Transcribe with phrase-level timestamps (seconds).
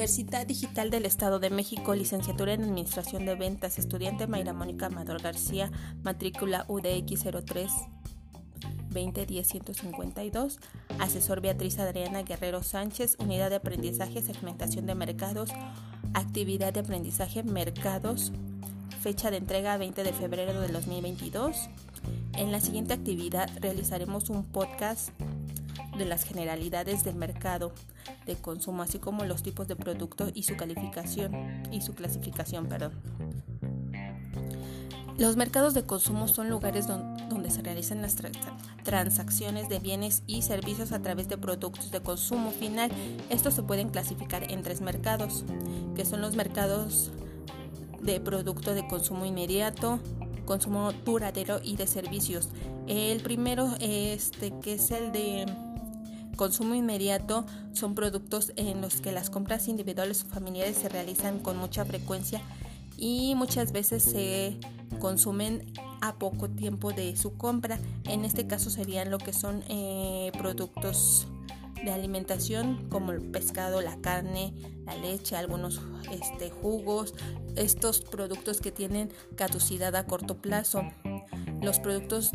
[0.00, 5.20] Universidad Digital del Estado de México, licenciatura en Administración de Ventas, estudiante Mayra Mónica Amador
[5.20, 5.70] García,
[6.02, 7.70] matrícula UDX 03
[8.88, 10.58] 2010 152,
[10.98, 15.50] asesor Beatriz Adriana Guerrero Sánchez, unidad de aprendizaje, segmentación de mercados,
[16.14, 18.32] actividad de aprendizaje, mercados,
[19.02, 21.68] fecha de entrega 20 de febrero de 2022.
[22.38, 25.10] En la siguiente actividad realizaremos un podcast
[25.98, 27.74] de las generalidades del mercado
[28.26, 31.32] de consumo, así como los tipos de productos y su calificación
[31.70, 32.92] y su clasificación, perdón.
[35.20, 38.16] Los mercados de consumo son lugares donde se realizan las
[38.84, 42.90] transacciones de bienes y servicios a través de productos de consumo final.
[43.28, 45.44] Estos se pueden clasificar en tres mercados,
[45.94, 47.10] que son los mercados
[48.00, 50.00] de producto de consumo inmediato,
[50.46, 52.48] consumo duradero y de servicios.
[52.86, 55.44] El primero, este, que es el de
[56.40, 61.58] consumo inmediato son productos en los que las compras individuales o familiares se realizan con
[61.58, 62.40] mucha frecuencia
[62.96, 64.58] y muchas veces se
[65.00, 67.78] consumen a poco tiempo de su compra.
[68.04, 71.26] En este caso serían lo que son eh, productos
[71.84, 74.54] de alimentación como el pescado, la carne,
[74.86, 77.12] la leche, algunos este, jugos,
[77.54, 80.84] estos productos que tienen caducidad a corto plazo.
[81.62, 82.32] Los productos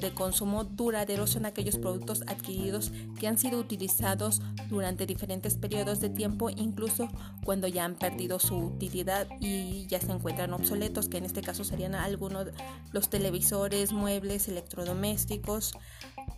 [0.00, 6.08] de consumo duradero son aquellos productos adquiridos que han sido utilizados durante diferentes periodos de
[6.08, 7.08] tiempo, incluso
[7.44, 11.64] cuando ya han perdido su utilidad y ya se encuentran obsoletos, que en este caso
[11.64, 12.46] serían algunos
[12.92, 15.72] los televisores, muebles, electrodomésticos,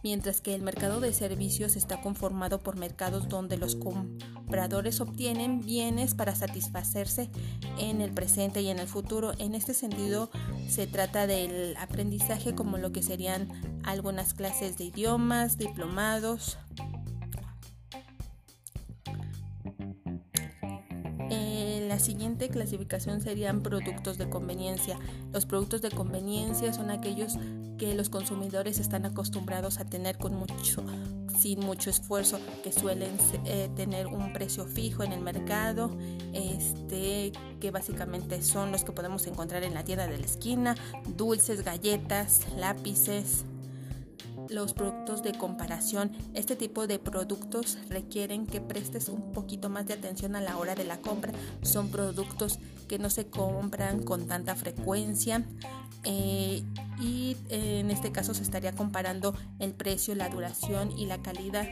[0.03, 3.77] mientras que el mercado de servicios está conformado por mercados donde los
[4.53, 7.31] compradores obtienen bienes para satisfacerse
[7.79, 9.33] en el presente y en el futuro.
[9.39, 10.31] En este sentido,
[10.69, 13.49] se trata del aprendizaje como lo que serían
[13.83, 16.59] algunas clases de idiomas, diplomados,
[21.93, 24.99] La siguiente clasificación serían productos de conveniencia.
[25.31, 27.35] Los productos de conveniencia son aquellos
[27.77, 30.83] que los consumidores están acostumbrados a tener con mucho
[31.43, 33.17] sin mucho esfuerzo, que suelen
[33.47, 35.91] eh, tener un precio fijo en el mercado,
[36.33, 40.77] este, que básicamente son los que podemos encontrar en la tienda de la esquina,
[41.17, 43.45] dulces, galletas, lápices,
[44.49, 46.13] los productos de comparación.
[46.33, 50.77] Este tipo de productos requieren que prestes un poquito más de atención a la hora
[50.77, 51.33] de la compra.
[51.63, 55.45] Son productos que no se compran con tanta frecuencia
[56.05, 56.63] eh,
[57.93, 61.69] este caso se estaría comparando el precio, la duración y la calidad.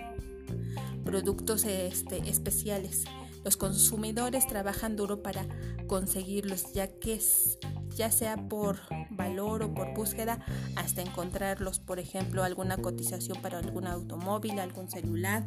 [1.04, 3.04] Productos este, especiales.
[3.44, 5.46] Los consumidores trabajan duro para
[5.86, 7.58] conseguirlos ya que es
[7.96, 8.78] ya sea por
[9.10, 10.44] valor o por búsqueda
[10.76, 15.46] hasta encontrarlos, por ejemplo, alguna cotización para algún automóvil, algún celular.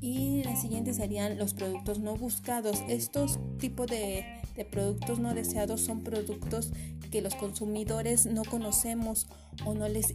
[0.00, 2.82] Y la siguiente serían los productos no buscados.
[2.88, 4.24] Estos tipos de,
[4.58, 6.72] de productos no deseados son productos
[7.12, 9.28] que los consumidores no conocemos
[9.64, 10.12] o no, les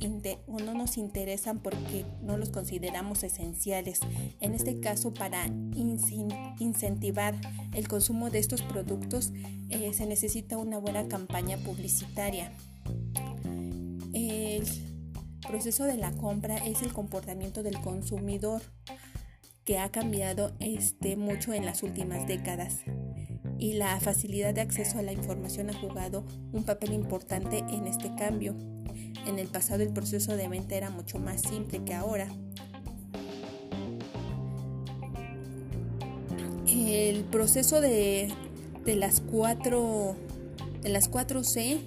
[0.47, 4.01] o no nos interesan porque no los consideramos esenciales.
[4.41, 7.35] En este caso, para incentivar
[7.73, 9.31] el consumo de estos productos
[9.69, 12.51] eh, se necesita una buena campaña publicitaria.
[14.13, 14.65] El
[15.47, 18.61] proceso de la compra es el comportamiento del consumidor
[19.63, 22.81] que ha cambiado este, mucho en las últimas décadas
[23.63, 28.13] y la facilidad de acceso a la información ha jugado un papel importante en este
[28.13, 28.53] cambio.
[29.25, 32.27] En el pasado el proceso de venta era mucho más simple que ahora.
[36.67, 38.33] El proceso de,
[38.85, 40.17] las cuatro
[40.81, 41.79] de las 4C,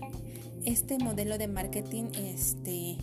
[0.65, 2.97] este modelo de marketing este,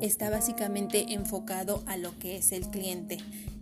[0.00, 3.18] está básicamente enfocado a lo que es el cliente.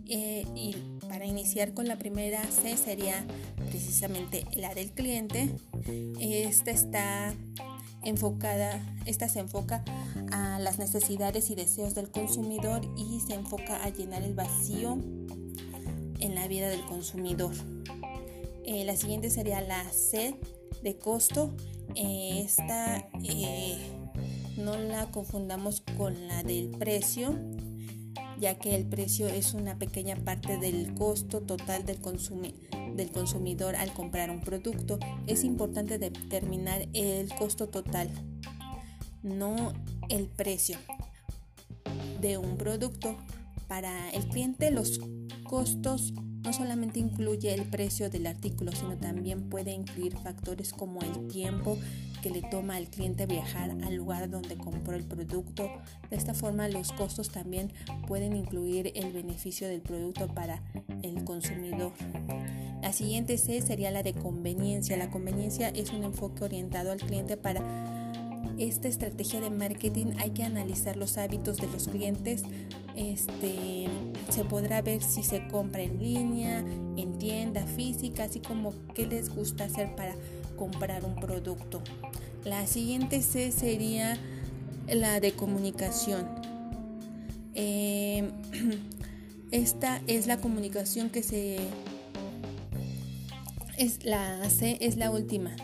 [0.07, 0.73] Eh, y
[1.13, 3.23] para iniciar con la primera C sería
[3.69, 5.47] precisamente la del cliente.
[6.19, 7.35] Esta está
[8.01, 9.85] enfocada, esta se enfoca
[10.31, 14.97] a las necesidades y deseos del consumidor y se enfoca a llenar el vacío
[16.19, 17.53] en la vida del consumidor.
[18.65, 20.35] Eh, la siguiente sería la C
[20.81, 21.55] de costo.
[21.93, 23.07] Eh, esta
[24.57, 27.37] no la confundamos con la del precio
[28.39, 31.99] ya que el precio es una pequeña parte del costo total del,
[32.95, 34.99] del consumidor al comprar un producto.
[35.27, 38.09] Es importante determinar el costo total,
[39.21, 39.73] no
[40.09, 40.77] el precio
[42.21, 43.17] de un producto.
[43.67, 44.99] Para el cliente los
[45.43, 46.13] costos
[46.43, 51.77] no solamente incluye el precio del artículo, sino también puede incluir factores como el tiempo
[52.23, 55.69] que le toma al cliente viajar al lugar donde compró el producto.
[56.09, 57.73] De esta forma los costos también
[58.07, 60.63] pueden incluir el beneficio del producto para
[61.01, 61.91] el consumidor.
[62.81, 64.95] La siguiente C sería la de conveniencia.
[64.95, 67.61] La conveniencia es un enfoque orientado al cliente para
[68.57, 72.43] esta estrategia de marketing hay que analizar los hábitos de los clientes.
[72.95, 73.87] Este,
[74.29, 76.59] se podrá ver si se compra en línea,
[76.95, 80.15] en tienda física, así como qué les gusta hacer para
[80.55, 81.81] comprar un producto.
[82.43, 84.17] La siguiente C sería
[84.87, 86.27] la de comunicación.
[87.55, 88.31] Eh,
[89.51, 91.57] esta es la comunicación que se...
[93.77, 95.55] Es la C es la última.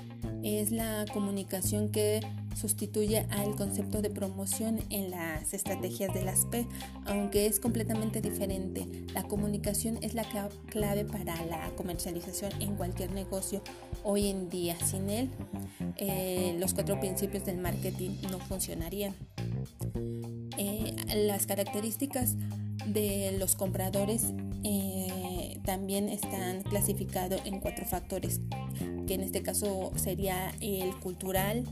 [0.58, 2.22] Es la comunicación que
[2.56, 6.66] sustituye al concepto de promoción en las estrategias de las P,
[7.06, 8.88] aunque es completamente diferente.
[9.14, 10.26] La comunicación es la
[10.66, 13.62] clave para la comercialización en cualquier negocio
[14.04, 14.76] hoy en día.
[14.84, 15.30] Sin él,
[15.98, 19.14] eh, los cuatro principios del marketing no funcionarían.
[20.58, 20.96] Eh,
[21.28, 22.38] las características
[22.88, 28.42] de los compradores eh, también están clasificados en cuatro factores,
[29.10, 31.64] que en este caso sería el cultural,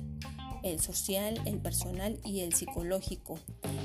[0.64, 3.38] el social, el personal y el psicológico.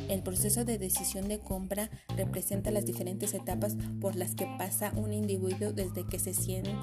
[0.09, 5.13] El proceso de decisión de compra representa las diferentes etapas por las que pasa un
[5.13, 6.75] individuo desde que se siente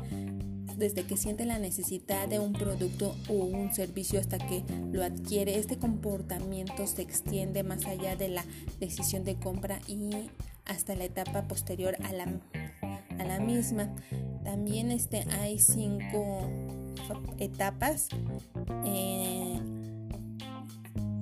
[0.78, 4.64] desde que siente la necesidad de un producto o un servicio hasta que
[4.94, 5.58] lo adquiere.
[5.58, 8.46] Este comportamiento se extiende más allá de la
[8.80, 9.98] decisión de compra y
[10.66, 12.28] hasta la etapa posterior a la,
[13.18, 13.90] a la misma.
[14.44, 16.50] También este, hay cinco
[17.40, 18.10] etapas.
[18.86, 19.60] Eh,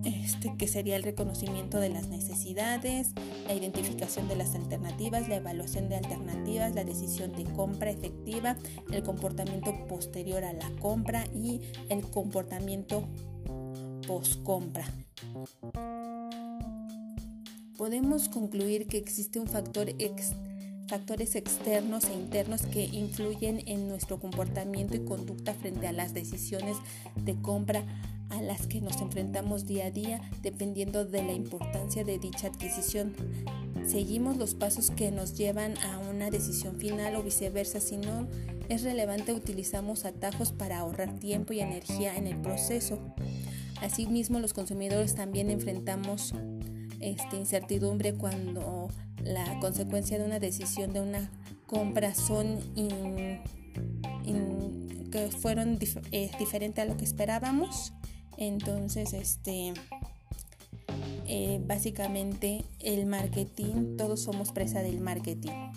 [0.08, 3.10] este, que sería el reconocimiento de las necesidades,
[3.46, 8.56] la identificación de las alternativas, la evaluación de alternativas, la decisión de compra efectiva,
[8.92, 13.04] el comportamiento posterior a la compra y el comportamiento
[14.08, 14.86] post-compra.
[17.78, 19.90] Podemos concluir que existe un factor
[20.88, 26.78] factores externos e internos que influyen en nuestro comportamiento y conducta frente a las decisiones
[27.16, 27.84] de compra
[28.30, 33.14] a las que nos enfrentamos día a día dependiendo de la importancia de dicha adquisición.
[33.86, 37.80] Seguimos los pasos que nos llevan a una decisión final o viceversa.
[37.80, 38.28] Si no
[38.68, 43.00] es relevante, utilizamos atajos para ahorrar tiempo y energía en el proceso.
[43.82, 46.34] Asimismo, los consumidores también enfrentamos
[47.00, 48.90] este, incertidumbre cuando
[49.24, 51.32] la consecuencia de una decisión de una
[51.66, 52.60] compra son
[55.12, 55.80] que fueron
[56.12, 57.94] eh, diferentes a lo que esperábamos
[58.38, 59.74] entonces, este,
[61.26, 65.72] eh, básicamente el marketing, todos somos presa del marketing.